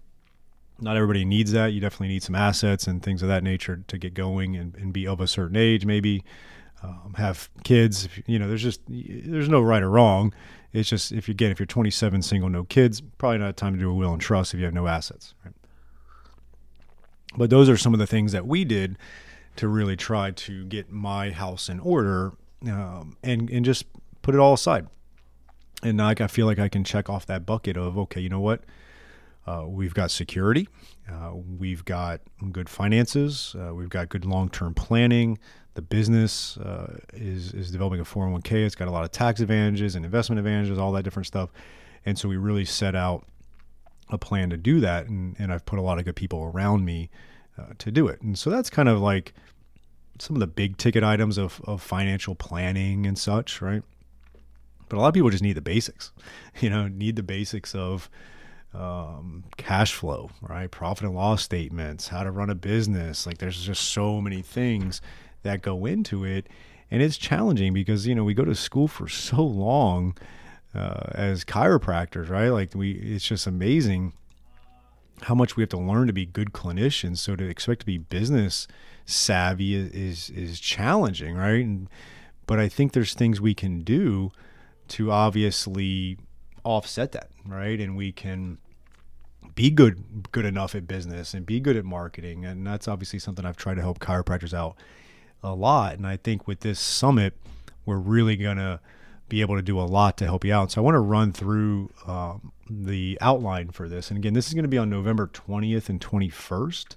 not 0.80 0.96
everybody 0.96 1.24
needs 1.24 1.52
that. 1.52 1.72
You 1.72 1.80
definitely 1.80 2.08
need 2.08 2.22
some 2.22 2.34
assets 2.34 2.86
and 2.86 3.02
things 3.02 3.22
of 3.22 3.28
that 3.28 3.42
nature 3.42 3.84
to 3.86 3.98
get 3.98 4.14
going 4.14 4.56
and, 4.56 4.74
and 4.76 4.92
be 4.92 5.06
of 5.06 5.20
a 5.20 5.26
certain 5.26 5.56
age, 5.56 5.86
maybe 5.86 6.24
um, 6.82 7.14
have 7.16 7.48
kids. 7.62 8.08
You 8.26 8.38
know, 8.38 8.48
there's 8.48 8.62
just 8.62 8.80
there's 8.88 9.48
no 9.48 9.60
right 9.60 9.82
or 9.82 9.90
wrong. 9.90 10.34
It's 10.72 10.88
just 10.88 11.12
if 11.12 11.28
you 11.28 11.32
again 11.32 11.50
if 11.50 11.58
you're 11.58 11.66
27, 11.66 12.22
single, 12.22 12.48
no 12.48 12.64
kids, 12.64 13.00
probably 13.18 13.38
not 13.38 13.50
a 13.50 13.52
time 13.52 13.74
to 13.74 13.78
do 13.78 13.90
a 13.90 13.94
will 13.94 14.12
and 14.12 14.20
trust 14.20 14.54
if 14.54 14.60
you 14.60 14.66
have 14.66 14.74
no 14.74 14.86
assets. 14.86 15.34
Right? 15.44 15.54
But 17.36 17.50
those 17.50 17.68
are 17.68 17.76
some 17.76 17.94
of 17.94 18.00
the 18.00 18.06
things 18.06 18.32
that 18.32 18.46
we 18.46 18.64
did 18.64 18.98
to 19.56 19.68
really 19.68 19.96
try 19.96 20.32
to 20.32 20.64
get 20.64 20.90
my 20.90 21.30
house 21.30 21.68
in 21.68 21.80
order 21.80 22.32
um, 22.66 23.16
and 23.22 23.48
and 23.50 23.64
just 23.64 23.86
put 24.22 24.34
it 24.34 24.38
all 24.38 24.54
aside. 24.54 24.88
And 25.84 25.98
like 25.98 26.20
I 26.20 26.26
feel 26.26 26.46
like 26.46 26.58
I 26.58 26.68
can 26.68 26.82
check 26.82 27.08
off 27.08 27.26
that 27.26 27.44
bucket 27.46 27.76
of 27.76 27.96
okay, 27.98 28.20
you 28.20 28.28
know 28.28 28.40
what? 28.40 28.62
Uh, 29.46 29.66
we've 29.68 29.92
got 29.92 30.10
security, 30.10 30.66
uh, 31.06 31.32
we've 31.34 31.84
got 31.84 32.22
good 32.50 32.68
finances, 32.68 33.54
uh, 33.58 33.74
we've 33.74 33.90
got 33.90 34.08
good 34.08 34.24
long-term 34.24 34.72
planning. 34.72 35.38
The 35.74 35.82
business 35.82 36.56
uh, 36.56 36.98
is 37.12 37.52
is 37.52 37.70
developing 37.70 38.00
a 38.00 38.04
401k. 38.04 38.64
It's 38.64 38.74
got 38.74 38.88
a 38.88 38.90
lot 38.90 39.04
of 39.04 39.12
tax 39.12 39.40
advantages 39.40 39.96
and 39.96 40.04
investment 40.04 40.38
advantages, 40.38 40.78
all 40.78 40.92
that 40.92 41.02
different 41.02 41.26
stuff. 41.26 41.50
And 42.06 42.18
so 42.18 42.28
we 42.28 42.38
really 42.38 42.64
set 42.64 42.94
out 42.94 43.26
a 44.08 44.16
plan 44.18 44.50
to 44.50 44.56
do 44.56 44.80
that, 44.80 45.06
and, 45.06 45.36
and 45.38 45.52
I've 45.52 45.66
put 45.66 45.78
a 45.78 45.82
lot 45.82 45.98
of 45.98 46.04
good 46.04 46.16
people 46.16 46.42
around 46.42 46.84
me 46.84 47.10
uh, 47.58 47.74
to 47.78 47.90
do 47.90 48.08
it. 48.08 48.22
And 48.22 48.38
so 48.38 48.50
that's 48.50 48.70
kind 48.70 48.88
of 48.88 49.00
like 49.00 49.34
some 50.18 50.36
of 50.36 50.40
the 50.40 50.46
big 50.46 50.76
ticket 50.78 51.02
items 51.02 51.38
of, 51.38 51.60
of 51.64 51.82
financial 51.82 52.34
planning 52.34 53.06
and 53.06 53.18
such, 53.18 53.60
right? 53.60 53.82
But 54.94 55.00
a 55.00 55.02
lot 55.02 55.08
of 55.08 55.14
people 55.14 55.30
just 55.30 55.42
need 55.42 55.54
the 55.54 55.60
basics, 55.60 56.12
you 56.60 56.70
know, 56.70 56.86
need 56.86 57.16
the 57.16 57.24
basics 57.24 57.74
of 57.74 58.08
um, 58.72 59.42
cash 59.56 59.92
flow, 59.92 60.30
right? 60.40 60.70
Profit 60.70 61.06
and 61.06 61.16
loss 61.16 61.42
statements, 61.42 62.06
how 62.06 62.22
to 62.22 62.30
run 62.30 62.48
a 62.48 62.54
business. 62.54 63.26
Like 63.26 63.38
there's 63.38 63.60
just 63.60 63.88
so 63.88 64.20
many 64.20 64.40
things 64.40 65.00
that 65.42 65.62
go 65.62 65.84
into 65.84 66.24
it. 66.24 66.46
And 66.92 67.02
it's 67.02 67.16
challenging 67.16 67.72
because, 67.72 68.06
you 68.06 68.14
know, 68.14 68.22
we 68.22 68.34
go 68.34 68.44
to 68.44 68.54
school 68.54 68.86
for 68.86 69.08
so 69.08 69.42
long 69.42 70.16
uh, 70.76 71.08
as 71.10 71.44
chiropractors, 71.44 72.30
right? 72.30 72.50
Like 72.50 72.72
we, 72.72 72.92
it's 72.92 73.26
just 73.26 73.48
amazing 73.48 74.12
how 75.22 75.34
much 75.34 75.56
we 75.56 75.64
have 75.64 75.70
to 75.70 75.76
learn 75.76 76.06
to 76.06 76.12
be 76.12 76.24
good 76.24 76.52
clinicians. 76.52 77.18
So 77.18 77.34
to 77.34 77.44
expect 77.44 77.80
to 77.80 77.86
be 77.86 77.98
business 77.98 78.68
savvy 79.06 79.74
is 79.74 79.90
is, 79.90 80.30
is 80.30 80.60
challenging, 80.60 81.34
right? 81.34 81.64
And, 81.64 81.88
but 82.46 82.60
I 82.60 82.68
think 82.68 82.92
there's 82.92 83.14
things 83.14 83.40
we 83.40 83.54
can 83.54 83.82
do 83.82 84.30
to 84.88 85.10
obviously 85.10 86.18
offset 86.64 87.12
that, 87.12 87.30
right? 87.46 87.80
And 87.80 87.96
we 87.96 88.12
can 88.12 88.58
be 89.54 89.70
good 89.70 90.32
good 90.32 90.44
enough 90.44 90.74
at 90.74 90.88
business 90.88 91.34
and 91.34 91.46
be 91.46 91.60
good 91.60 91.76
at 91.76 91.84
marketing, 91.84 92.44
and 92.44 92.66
that's 92.66 92.88
obviously 92.88 93.18
something 93.18 93.44
I've 93.44 93.56
tried 93.56 93.74
to 93.74 93.82
help 93.82 93.98
chiropractors 93.98 94.54
out 94.54 94.76
a 95.42 95.54
lot. 95.54 95.94
And 95.94 96.06
I 96.06 96.16
think 96.16 96.46
with 96.46 96.60
this 96.60 96.80
summit, 96.80 97.34
we're 97.84 97.98
really 97.98 98.36
gonna 98.36 98.80
be 99.28 99.40
able 99.40 99.56
to 99.56 99.62
do 99.62 99.80
a 99.80 99.82
lot 99.82 100.16
to 100.18 100.24
help 100.24 100.44
you 100.44 100.52
out. 100.52 100.70
So 100.70 100.80
I 100.80 100.84
want 100.84 100.94
to 100.94 101.00
run 101.00 101.32
through 101.32 101.90
um, 102.06 102.52
the 102.68 103.18
outline 103.20 103.70
for 103.70 103.88
this. 103.88 104.10
And 104.10 104.18
again, 104.18 104.34
this 104.34 104.48
is 104.48 104.54
going 104.54 104.64
to 104.64 104.68
be 104.68 104.78
on 104.78 104.90
November 104.90 105.26
20th 105.26 105.88
and 105.88 106.00
21st. 106.00 106.96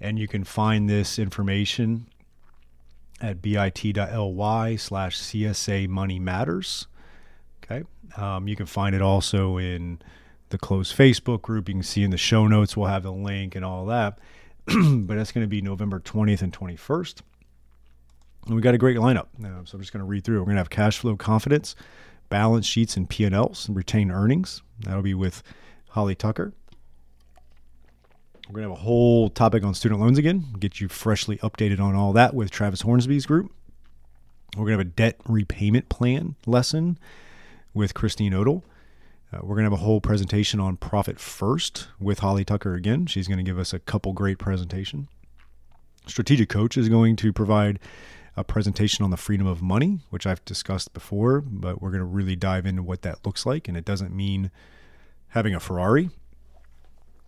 And 0.00 0.18
you 0.18 0.28
can 0.28 0.44
find 0.44 0.88
this 0.88 1.18
information 1.18 2.06
at 3.20 3.42
bit.ly 3.42 4.76
slash 4.76 5.18
CSA 5.18 5.88
Money 5.88 6.18
Matters. 6.18 6.86
Okay. 7.70 7.84
Um, 8.16 8.48
you 8.48 8.56
can 8.56 8.66
find 8.66 8.94
it 8.94 9.02
also 9.02 9.58
in 9.58 10.00
the 10.48 10.58
closed 10.58 10.96
Facebook 10.96 11.42
group. 11.42 11.68
You 11.68 11.74
can 11.76 11.82
see 11.82 12.02
in 12.02 12.10
the 12.10 12.18
show 12.18 12.46
notes, 12.46 12.76
we'll 12.76 12.88
have 12.88 13.02
the 13.02 13.12
link 13.12 13.54
and 13.54 13.64
all 13.64 13.86
that. 13.86 14.18
but 14.66 15.14
that's 15.14 15.32
going 15.32 15.44
to 15.44 15.48
be 15.48 15.62
November 15.62 16.00
20th 16.00 16.42
and 16.42 16.52
21st. 16.52 17.22
And 18.46 18.56
we 18.56 18.62
got 18.62 18.74
a 18.74 18.78
great 18.78 18.96
lineup. 18.96 19.26
Uh, 19.42 19.64
so 19.64 19.76
I'm 19.76 19.80
just 19.80 19.92
going 19.92 20.00
to 20.00 20.04
read 20.04 20.24
through. 20.24 20.38
We're 20.38 20.46
going 20.46 20.56
to 20.56 20.60
have 20.60 20.70
cash 20.70 20.98
flow 20.98 21.16
confidence, 21.16 21.76
balance 22.28 22.66
sheets 22.66 22.96
and 22.96 23.08
P&Ls, 23.08 23.68
and 23.68 23.76
retained 23.76 24.10
earnings. 24.10 24.62
That'll 24.80 25.02
be 25.02 25.14
with 25.14 25.42
Holly 25.90 26.14
Tucker. 26.14 26.52
We're 28.48 28.60
going 28.60 28.64
to 28.64 28.70
have 28.70 28.80
a 28.80 28.82
whole 28.82 29.28
topic 29.28 29.62
on 29.62 29.74
student 29.74 30.00
loans 30.00 30.18
again, 30.18 30.44
get 30.58 30.80
you 30.80 30.88
freshly 30.88 31.36
updated 31.38 31.78
on 31.78 31.94
all 31.94 32.12
that 32.14 32.34
with 32.34 32.50
Travis 32.50 32.80
Hornsby's 32.80 33.26
group. 33.26 33.52
We're 34.56 34.64
going 34.64 34.78
to 34.78 34.78
have 34.78 34.86
a 34.86 34.90
debt 34.90 35.20
repayment 35.28 35.88
plan 35.88 36.34
lesson 36.46 36.98
with 37.74 37.94
Christine 37.94 38.34
Odell. 38.34 38.64
Uh, 39.32 39.38
we're 39.42 39.54
going 39.54 39.64
to 39.64 39.70
have 39.70 39.80
a 39.80 39.84
whole 39.84 40.00
presentation 40.00 40.58
on 40.58 40.76
profit 40.76 41.20
first 41.20 41.88
with 42.00 42.18
Holly 42.18 42.44
Tucker 42.44 42.74
again. 42.74 43.06
She's 43.06 43.28
going 43.28 43.38
to 43.38 43.44
give 43.44 43.58
us 43.58 43.72
a 43.72 43.78
couple 43.78 44.12
great 44.12 44.38
presentation. 44.38 45.08
Strategic 46.06 46.48
coach 46.48 46.76
is 46.76 46.88
going 46.88 47.16
to 47.16 47.32
provide 47.32 47.78
a 48.36 48.42
presentation 48.42 49.04
on 49.04 49.10
the 49.10 49.16
freedom 49.16 49.46
of 49.46 49.62
money, 49.62 50.00
which 50.10 50.26
I've 50.26 50.44
discussed 50.44 50.92
before, 50.92 51.40
but 51.40 51.80
we're 51.80 51.90
going 51.90 52.00
to 52.00 52.06
really 52.06 52.36
dive 52.36 52.66
into 52.66 52.82
what 52.82 53.02
that 53.02 53.24
looks 53.24 53.46
like. 53.46 53.68
And 53.68 53.76
it 53.76 53.84
doesn't 53.84 54.14
mean 54.14 54.50
having 55.28 55.54
a 55.54 55.60
Ferrari. 55.60 56.10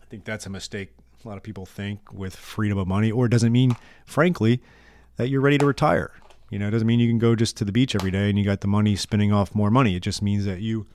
I 0.01 0.05
think 0.07 0.25
that's 0.25 0.47
a 0.47 0.51
mistake 0.51 0.93
a 1.25 1.29
lot 1.29 1.37
of 1.37 1.43
people 1.43 1.67
think 1.67 2.13
with 2.13 2.35
freedom 2.35 2.79
of 2.79 2.89
money, 2.89 3.11
or 3.11 3.27
it 3.27 3.29
doesn't 3.29 3.53
mean, 3.53 3.77
frankly, 4.05 4.61
that 5.17 5.29
you're 5.29 5.41
ready 5.41 5.59
to 5.59 5.67
retire. 5.67 6.13
You 6.53 6.59
know, 6.59 6.69
it 6.69 6.73
doesn't 6.73 6.87
mean 6.87 7.01
you 7.01 7.09
can 7.09 7.19
go 7.19 7.35
just 7.35 7.57
to 7.57 7.65
the 7.65 7.73
beach 7.73 7.95
every 7.95 8.11
day 8.11 8.29
and 8.29 8.39
you 8.39 8.45
got 8.45 8.61
the 8.61 8.67
money 8.67 8.95
spinning 8.95 9.33
off 9.33 9.55
more 9.55 9.71
money. 9.71 9.97
It 9.97 10.03
just 10.03 10.21
means 10.21 10.45
that 10.45 10.61
you 10.61 10.87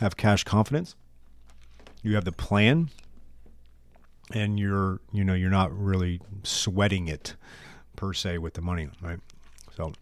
have 0.00 0.16
cash 0.16 0.42
confidence, 0.42 0.96
you 2.02 2.16
have 2.16 2.24
the 2.24 2.32
plan, 2.32 2.90
and 4.34 4.58
you're, 4.58 4.98
you 5.12 5.22
know, 5.22 5.34
you're 5.34 5.50
not 5.50 5.72
really 5.72 6.20
sweating 6.42 7.06
it 7.06 7.36
per 7.94 8.12
se 8.12 8.38
with 8.38 8.54
the 8.54 8.60
money, 8.60 8.88
right? 9.00 9.20
So, 9.76 9.92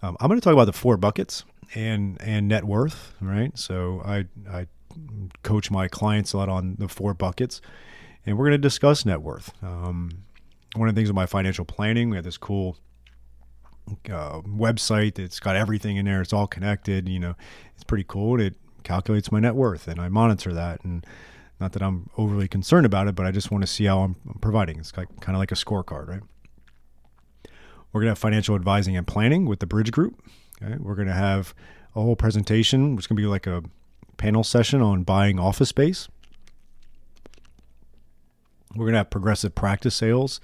um, 0.00 0.16
I'm 0.18 0.28
going 0.28 0.40
to 0.40 0.44
talk 0.44 0.54
about 0.54 0.64
the 0.64 0.72
four 0.72 0.96
buckets 0.96 1.44
and 1.74 2.16
and 2.22 2.48
net 2.48 2.64
worth, 2.64 3.12
right? 3.20 3.56
So 3.58 4.00
I 4.06 4.24
I 4.50 4.68
coach 5.42 5.70
my 5.70 5.86
clients 5.86 6.32
a 6.32 6.38
lot 6.38 6.48
on 6.48 6.76
the 6.78 6.88
four 6.88 7.12
buckets 7.12 7.60
and 8.24 8.38
we're 8.38 8.46
going 8.46 8.52
to 8.52 8.58
discuss 8.58 9.04
net 9.04 9.20
worth. 9.20 9.52
Um, 9.62 10.22
one 10.76 10.88
of 10.88 10.94
the 10.94 10.98
things 10.98 11.10
with 11.10 11.16
my 11.16 11.26
financial 11.26 11.66
planning, 11.66 12.08
we 12.08 12.16
have 12.16 12.24
this 12.24 12.38
cool 12.38 12.78
uh, 14.06 14.40
website 14.42 15.14
that's 15.14 15.40
got 15.40 15.56
everything 15.56 15.96
in 15.96 16.04
there. 16.04 16.20
It's 16.20 16.32
all 16.32 16.46
connected. 16.46 17.08
You 17.08 17.18
know, 17.18 17.34
it's 17.74 17.84
pretty 17.84 18.04
cool. 18.06 18.40
It 18.40 18.54
calculates 18.82 19.30
my 19.30 19.40
net 19.40 19.54
worth, 19.54 19.88
and 19.88 20.00
I 20.00 20.08
monitor 20.08 20.52
that. 20.52 20.84
And 20.84 21.06
not 21.60 21.72
that 21.72 21.82
I'm 21.82 22.10
overly 22.16 22.48
concerned 22.48 22.86
about 22.86 23.08
it, 23.08 23.14
but 23.14 23.26
I 23.26 23.30
just 23.30 23.50
want 23.50 23.62
to 23.62 23.66
see 23.66 23.84
how 23.84 24.00
I'm 24.00 24.16
providing. 24.40 24.78
It's 24.78 24.96
like, 24.96 25.08
kind 25.20 25.36
of 25.36 25.40
like 25.40 25.52
a 25.52 25.56
scorecard, 25.56 26.08
right? 26.08 26.22
We're 27.92 28.00
gonna 28.02 28.12
have 28.12 28.18
financial 28.18 28.54
advising 28.54 28.96
and 28.96 29.06
planning 29.06 29.46
with 29.46 29.58
the 29.58 29.66
Bridge 29.66 29.90
Group. 29.90 30.22
Okay? 30.62 30.76
We're 30.78 30.94
gonna 30.94 31.12
have 31.12 31.54
a 31.96 32.00
whole 32.00 32.16
presentation, 32.16 32.94
which 32.94 33.04
is 33.04 33.06
gonna 33.08 33.20
be 33.20 33.26
like 33.26 33.46
a 33.46 33.62
panel 34.16 34.44
session 34.44 34.80
on 34.80 35.02
buying 35.02 35.40
office 35.40 35.70
space. 35.70 36.08
We're 38.76 38.90
to 38.92 38.98
have 38.98 39.10
progressive 39.10 39.54
practice 39.54 39.96
sales, 39.96 40.40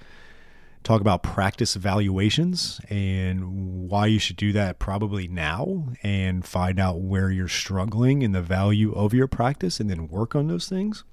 talk 0.87 1.01
about 1.01 1.21
practice 1.21 1.75
evaluations 1.75 2.79
and 2.89 3.89
why 3.89 4.05
you 4.05 4.17
should 4.17 4.37
do 4.37 4.53
that 4.53 4.79
probably 4.79 5.27
now 5.27 5.85
and 6.01 6.45
find 6.45 6.79
out 6.79 7.01
where 7.01 7.29
you're 7.29 7.49
struggling 7.49 8.21
in 8.21 8.31
the 8.31 8.41
value 8.41 8.93
of 8.93 9.13
your 9.13 9.27
practice 9.27 9.81
and 9.81 9.89
then 9.89 10.07
work 10.07 10.33
on 10.33 10.47
those 10.47 10.69
things 10.69 11.03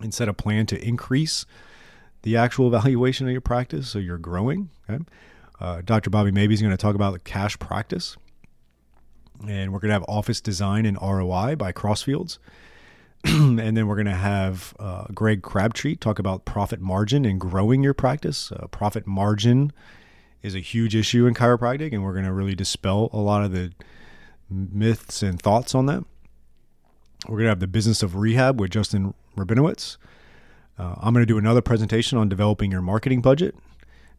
and 0.00 0.12
set 0.12 0.28
a 0.28 0.34
plan 0.34 0.66
to 0.66 0.86
increase 0.86 1.46
the 2.20 2.36
actual 2.36 2.68
valuation 2.68 3.26
of 3.26 3.32
your 3.32 3.40
practice 3.40 3.88
so 3.88 3.98
you're 3.98 4.18
growing. 4.18 4.68
Okay? 4.90 5.02
Uh, 5.58 5.80
Dr. 5.82 6.10
Bobby 6.10 6.30
Maybee 6.30 6.52
is 6.52 6.60
going 6.60 6.70
to 6.70 6.76
talk 6.76 6.94
about 6.94 7.14
the 7.14 7.18
cash 7.18 7.58
practice. 7.58 8.18
And 9.48 9.72
we're 9.72 9.80
going 9.80 9.88
to 9.88 9.94
have 9.94 10.04
office 10.06 10.42
design 10.42 10.84
and 10.84 10.98
ROI 11.00 11.56
by 11.56 11.72
Crossfields. 11.72 12.38
and 13.24 13.76
then 13.76 13.86
we're 13.86 13.94
going 13.94 14.06
to 14.06 14.12
have 14.12 14.74
uh, 14.80 15.04
Greg 15.14 15.42
Crabtree 15.42 15.96
talk 15.96 16.18
about 16.18 16.44
profit 16.44 16.80
margin 16.80 17.24
and 17.24 17.40
growing 17.40 17.82
your 17.82 17.94
practice. 17.94 18.50
Uh, 18.50 18.66
profit 18.66 19.06
margin 19.06 19.72
is 20.42 20.56
a 20.56 20.60
huge 20.60 20.96
issue 20.96 21.26
in 21.26 21.34
chiropractic, 21.34 21.92
and 21.92 22.02
we're 22.02 22.14
going 22.14 22.24
to 22.24 22.32
really 22.32 22.56
dispel 22.56 23.08
a 23.12 23.18
lot 23.18 23.44
of 23.44 23.52
the 23.52 23.72
myths 24.50 25.22
and 25.22 25.40
thoughts 25.40 25.74
on 25.74 25.86
that. 25.86 26.04
We're 27.28 27.36
going 27.36 27.44
to 27.44 27.50
have 27.50 27.60
the 27.60 27.68
business 27.68 28.02
of 28.02 28.16
rehab 28.16 28.60
with 28.60 28.70
Justin 28.72 29.14
Rabinowitz. 29.36 29.98
Uh, 30.76 30.96
I'm 30.98 31.14
going 31.14 31.22
to 31.22 31.32
do 31.32 31.38
another 31.38 31.60
presentation 31.60 32.18
on 32.18 32.28
developing 32.28 32.72
your 32.72 32.82
marketing 32.82 33.20
budget. 33.20 33.54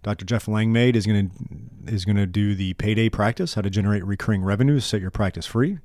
Dr. 0.01 0.25
Jeff 0.25 0.48
Langmaid 0.48 0.95
is 0.95 1.05
going 1.05 1.29
to 1.29 1.93
is 1.93 2.05
going 2.05 2.17
to 2.17 2.25
do 2.25 2.55
the 2.55 2.74
payday 2.75 3.10
practice, 3.10 3.55
how 3.55 3.62
to 3.62 3.69
generate 3.69 4.05
recurring 4.05 4.43
revenues, 4.43 4.86
set 4.86 5.01
your 5.01 5.12
practice 5.12 5.45
free. 5.45 5.79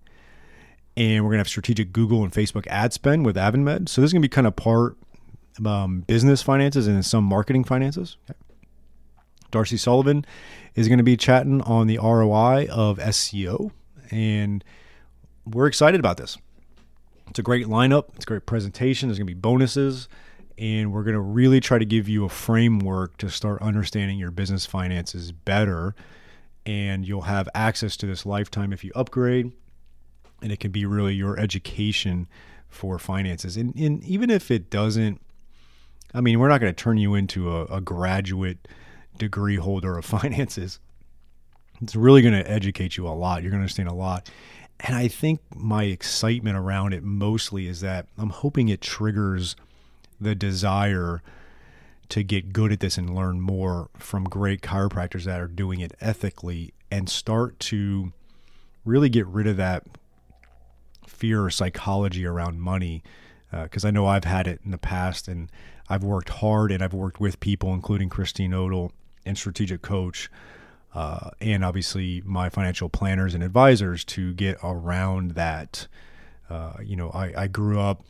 And 0.99 1.23
we're 1.23 1.31
going 1.31 1.39
to 1.39 1.43
have 1.43 1.49
strategic 1.49 1.93
Google 1.93 2.25
and 2.25 2.33
Facebook 2.33 2.67
ad 2.67 2.93
spend 2.93 3.25
with 3.25 3.37
AvenMed. 3.37 3.89
So 3.89 4.01
this 4.01 4.09
is 4.09 4.13
going 4.13 4.21
to 4.21 4.29
be 4.29 4.33
kind 4.33 4.49
of 4.49 4.57
part 4.57 4.97
um, 5.65 6.01
business 6.01 6.43
finances 6.43 6.89
and 6.89 7.07
some 7.07 7.23
marketing 7.23 7.63
finances. 7.63 8.17
Okay. 8.29 8.39
Darcy 9.53 9.77
Sullivan 9.77 10.27
is 10.75 10.89
going 10.89 10.99
to 10.99 11.05
be 11.05 11.17
chatting 11.17 11.63
on 11.63 11.87
the 11.87 11.99
ROI 11.99 12.67
of 12.71 12.99
SEO, 12.99 13.71
and 14.11 14.63
we're 15.47 15.69
excited 15.69 16.01
about 16.01 16.17
this. 16.17 16.37
It's 17.29 17.39
a 17.39 17.43
great 17.43 17.67
lineup. 17.67 18.09
It's 18.17 18.25
a 18.25 18.29
great 18.29 18.47
presentation. 18.47 19.09
There's 19.09 19.19
going 19.19 19.27
to 19.27 19.35
be 19.35 19.41
bonuses, 19.41 20.09
and 20.59 20.93
we're 20.93 21.05
going 21.05 21.15
to 21.15 21.21
really 21.21 21.61
try 21.61 21.79
to 21.79 21.85
give 21.85 22.09
you 22.09 22.25
a 22.25 22.29
framework 22.29 23.17
to 23.19 23.31
start 23.31 23.63
understanding 23.63 24.19
your 24.19 24.31
business 24.31 24.67
finances 24.67 25.33
better. 25.33 25.95
And 26.67 27.07
you'll 27.07 27.23
have 27.23 27.49
access 27.55 27.97
to 27.99 28.07
this 28.07 28.27
lifetime 28.27 28.75
if 28.75 28.85
you 28.85 28.93
upgrade, 28.95 29.53
and 30.43 30.53
it 30.53 30.61
can 30.61 30.71
be 30.71 30.87
really 30.87 31.15
your 31.15 31.39
education 31.39 32.29
for 32.69 32.99
finances. 32.99 33.57
And, 33.57 33.75
and 33.77 34.05
even 34.05 34.31
if 34.31 34.51
it 34.51 34.71
doesn't, 34.71 35.21
I 36.15 36.21
mean, 36.21 36.39
we're 36.39 36.49
not 36.49 36.61
going 36.61 36.73
to 36.73 36.83
turn 36.83 36.99
you 36.99 37.15
into 37.15 37.51
a, 37.51 37.65
a 37.67 37.81
graduate 37.81 38.69
degree 39.17 39.57
holder 39.57 39.99
of 39.99 40.05
finances. 40.05 40.79
It's 41.81 41.97
really 41.97 42.23
going 42.23 42.35
to 42.35 42.51
educate 42.51 42.97
you 42.97 43.07
a 43.07 43.11
lot. 43.11 43.43
You're 43.43 43.51
going 43.51 43.61
to 43.61 43.65
understand 43.65 43.89
a 43.89 43.95
lot. 43.95 44.31
And 44.81 44.95
I 44.95 45.09
think 45.09 45.41
my 45.55 45.85
excitement 45.85 46.57
around 46.57 46.93
it 46.93 47.03
mostly 47.03 47.67
is 47.67 47.81
that 47.81 48.07
I'm 48.17 48.31
hoping 48.31 48.69
it 48.69 48.81
triggers 48.81 49.57
the 50.21 50.35
desire 50.35 51.23
to 52.11 52.23
get 52.23 52.53
good 52.53 52.73
at 52.73 52.81
this 52.81 52.97
and 52.97 53.15
learn 53.15 53.41
more 53.41 53.91
from 53.97 54.25
great 54.25 54.63
chiropractors 54.63 55.25
that 55.25 55.41
are 55.41 55.49
doing 55.49 55.81
it 55.81 55.93
ethically 56.01 56.73
and 56.91 57.09
start 57.09 57.59
to 57.61 58.13
really 58.85 59.09
get 59.09 59.27
rid 59.27 59.47
of 59.47 59.57
that 59.57 59.85
fear 61.19 61.45
or 61.45 61.51
psychology 61.51 62.25
around 62.27 62.61
money. 62.61 63.03
Because 63.51 63.85
uh, 63.85 63.89
I 63.89 63.91
know 63.91 64.07
I've 64.07 64.25
had 64.25 64.47
it 64.47 64.61
in 64.65 64.71
the 64.71 64.79
past 64.79 65.27
and 65.27 65.51
I've 65.89 66.05
worked 66.05 66.29
hard 66.29 66.71
and 66.71 66.83
I've 66.83 66.93
worked 66.93 67.19
with 67.19 67.41
people, 67.41 67.73
including 67.73 68.09
Christine 68.09 68.53
Odell 68.53 68.93
and 69.25 69.39
Strategic 69.39 69.83
Coach, 69.83 70.31
uh, 70.95 71.31
and 71.41 71.65
obviously 71.65 72.23
my 72.25 72.49
financial 72.49 72.89
planners 72.89 73.35
and 73.35 73.43
advisors 73.43 74.05
to 74.05 74.35
get 74.35 74.59
around 74.63 75.33
that. 75.33 75.89
Uh, 76.51 76.75
you 76.83 76.97
know, 76.97 77.11
I, 77.11 77.43
I 77.43 77.47
grew 77.47 77.81
up 77.81 78.05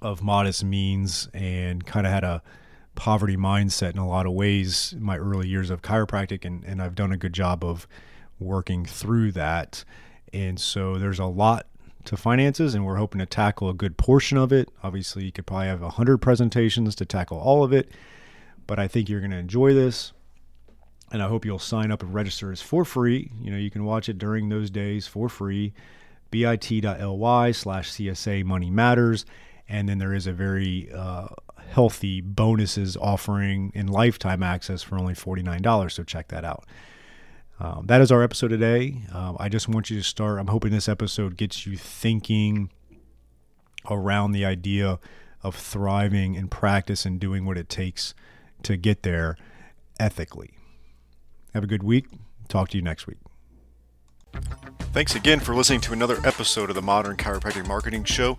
of 0.00 0.22
modest 0.22 0.64
means 0.64 1.28
and 1.32 1.84
kind 1.86 2.06
of 2.06 2.12
had 2.12 2.24
a 2.24 2.42
poverty 2.94 3.36
mindset 3.36 3.92
in 3.92 3.98
a 3.98 4.08
lot 4.08 4.26
of 4.26 4.32
ways 4.32 4.92
in 4.92 5.02
my 5.02 5.16
early 5.16 5.48
years 5.48 5.70
of 5.70 5.82
chiropractic, 5.82 6.44
and, 6.44 6.64
and 6.64 6.82
I've 6.82 6.94
done 6.94 7.12
a 7.12 7.16
good 7.16 7.32
job 7.32 7.64
of 7.64 7.86
working 8.38 8.84
through 8.84 9.32
that. 9.32 9.84
And 10.32 10.58
so 10.58 10.98
there's 10.98 11.18
a 11.18 11.26
lot 11.26 11.66
to 12.04 12.16
finances, 12.16 12.74
and 12.74 12.84
we're 12.84 12.96
hoping 12.96 13.18
to 13.18 13.26
tackle 13.26 13.68
a 13.68 13.74
good 13.74 13.96
portion 13.96 14.38
of 14.38 14.52
it. 14.52 14.68
Obviously, 14.82 15.24
you 15.24 15.32
could 15.32 15.46
probably 15.46 15.66
have 15.66 15.80
100 15.80 16.18
presentations 16.18 16.94
to 16.96 17.04
tackle 17.04 17.38
all 17.38 17.62
of 17.64 17.72
it, 17.72 17.90
but 18.66 18.78
I 18.78 18.88
think 18.88 19.08
you're 19.08 19.20
going 19.20 19.30
to 19.30 19.38
enjoy 19.38 19.74
this 19.74 20.12
and 21.12 21.22
I 21.22 21.28
hope 21.28 21.44
you'll 21.44 21.58
sign 21.58 21.92
up 21.92 22.02
and 22.02 22.12
register. 22.12 22.50
It's 22.50 22.62
for 22.62 22.84
free. 22.84 23.30
You 23.38 23.50
know, 23.50 23.58
you 23.58 23.70
can 23.70 23.84
watch 23.84 24.08
it 24.08 24.18
during 24.18 24.48
those 24.48 24.70
days 24.70 25.06
for 25.06 25.28
free. 25.28 25.74
bit.ly 26.30 27.52
slash 27.52 27.92
CSA 27.92 28.44
Money 28.44 28.70
Matters. 28.70 29.26
And 29.68 29.88
then 29.88 29.98
there 29.98 30.14
is 30.14 30.26
a 30.26 30.32
very 30.32 30.90
uh, 30.90 31.28
healthy 31.68 32.22
bonuses 32.22 32.96
offering 32.96 33.72
in 33.74 33.86
lifetime 33.88 34.42
access 34.42 34.82
for 34.82 34.98
only 34.98 35.12
$49. 35.12 35.92
So 35.92 36.02
check 36.02 36.28
that 36.28 36.46
out. 36.46 36.64
Um, 37.62 37.86
that 37.86 38.00
is 38.00 38.10
our 38.10 38.24
episode 38.24 38.48
today. 38.48 39.02
Um, 39.12 39.36
I 39.38 39.48
just 39.48 39.68
want 39.68 39.88
you 39.88 39.96
to 39.96 40.02
start. 40.02 40.40
I'm 40.40 40.48
hoping 40.48 40.72
this 40.72 40.88
episode 40.88 41.36
gets 41.36 41.64
you 41.64 41.76
thinking 41.76 42.70
around 43.88 44.32
the 44.32 44.44
idea 44.44 44.98
of 45.44 45.54
thriving 45.54 46.34
in 46.34 46.48
practice 46.48 47.06
and 47.06 47.20
doing 47.20 47.46
what 47.46 47.56
it 47.56 47.68
takes 47.68 48.14
to 48.64 48.76
get 48.76 49.04
there 49.04 49.36
ethically. 50.00 50.50
Have 51.54 51.62
a 51.62 51.68
good 51.68 51.84
week. 51.84 52.06
Talk 52.48 52.68
to 52.70 52.76
you 52.76 52.82
next 52.82 53.06
week. 53.06 53.18
Thanks 54.92 55.14
again 55.14 55.38
for 55.38 55.54
listening 55.54 55.80
to 55.82 55.92
another 55.92 56.18
episode 56.24 56.68
of 56.68 56.74
the 56.74 56.82
Modern 56.82 57.16
Chiropractic 57.16 57.68
Marketing 57.68 58.02
Show. 58.02 58.38